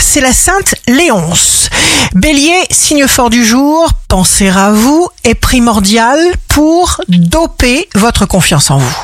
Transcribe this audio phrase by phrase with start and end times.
[0.00, 1.68] c'est la Sainte Léonce.
[2.14, 6.18] Bélier, signe fort du jour, penser à vous est primordial
[6.48, 8.96] pour doper votre confiance en vous.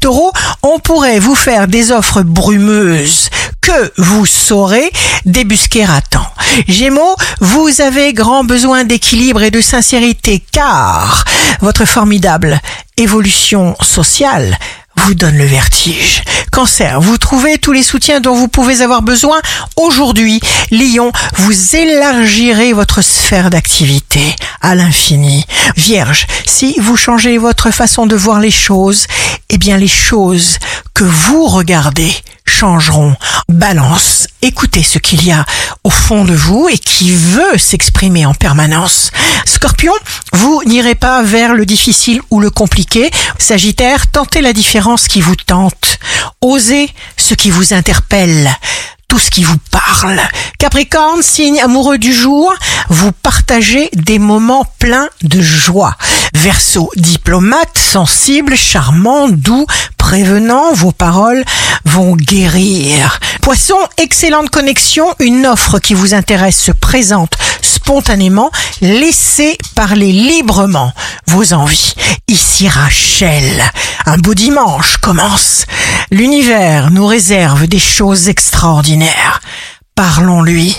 [0.00, 0.32] Taureau,
[0.62, 3.28] on pourrait vous faire des offres brumeuses
[3.60, 4.90] que vous saurez
[5.24, 6.30] débusquer à temps.
[6.68, 11.24] Gémeaux, vous avez grand besoin d'équilibre et de sincérité car
[11.60, 12.60] votre formidable
[12.96, 14.56] évolution sociale
[14.96, 16.22] vous donne le vertige.
[16.52, 19.40] Cancer, vous trouvez tous les soutiens dont vous pouvez avoir besoin
[19.76, 20.38] aujourd'hui.
[20.70, 25.46] Lion, vous élargirez votre sphère d'activité à l'infini.
[25.78, 29.06] Vierge, si vous changez votre façon de voir les choses,
[29.48, 30.58] eh bien les choses
[30.92, 32.12] que vous regardez
[32.44, 33.16] changeront.
[33.48, 35.46] Balance, écoutez ce qu'il y a
[35.84, 39.10] au fond de vous et qui veut s'exprimer en permanence.
[39.46, 39.94] Scorpion,
[40.32, 43.10] vous n'irez pas vers le difficile ou le compliqué.
[43.38, 45.98] Sagittaire, tentez la différence qui vous tente.
[46.42, 48.50] Osez ce qui vous interpelle
[49.12, 50.18] tout ce qui vous parle.
[50.58, 52.50] Capricorne, signe amoureux du jour,
[52.88, 55.96] vous partagez des moments pleins de joie.
[56.32, 59.66] Verseau, diplomate, sensible, charmant, doux,
[59.98, 61.44] prévenant, vos paroles
[61.84, 63.20] vont guérir.
[63.42, 68.50] Poisson, excellente connexion, une offre qui vous intéresse se présente spontanément,
[68.80, 70.92] laissez parler librement
[71.26, 71.94] vos envies.
[72.28, 73.62] Ici Rachel,
[74.06, 75.66] un beau dimanche commence.
[76.10, 79.40] L'univers nous réserve des choses extraordinaires.
[79.94, 80.76] Parlons-lui,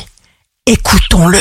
[0.66, 1.40] écoutons-le.